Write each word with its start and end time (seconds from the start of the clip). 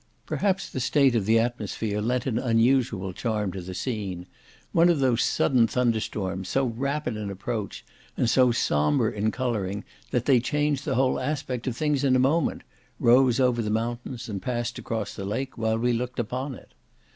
Perhaps 0.25 0.71
the 0.71 0.79
state 0.79 1.13
of 1.15 1.27
the 1.27 1.37
atmosphere 1.37 2.01
lent 2.01 2.25
an 2.25 2.39
unusual 2.39 3.13
charm 3.13 3.51
to 3.51 3.61
the 3.61 3.75
scene; 3.75 4.25
one 4.71 4.89
of 4.89 4.97
those 4.97 5.21
sudden 5.21 5.67
thunderstorms, 5.67 6.49
so 6.49 6.65
rapid 6.65 7.15
in 7.15 7.29
approach, 7.29 7.85
and 8.17 8.27
so 8.27 8.51
sombre 8.51 9.11
in 9.13 9.29
colouring, 9.29 9.83
that 10.09 10.25
they 10.25 10.39
change 10.39 10.81
the 10.81 10.95
whole 10.95 11.19
aspect 11.19 11.67
of 11.67 11.77
things 11.77 12.03
in 12.03 12.15
a 12.15 12.25
moment, 12.25 12.63
rose 12.99 13.39
over 13.39 13.61
the 13.61 13.69
mountains 13.69 14.27
and 14.27 14.41
passed 14.41 14.79
across 14.79 15.13
the 15.13 15.23
lake 15.23 15.55
while 15.55 15.77
we 15.77 15.93
looked 15.93 16.17
upon 16.17 16.55
it. 16.55 16.73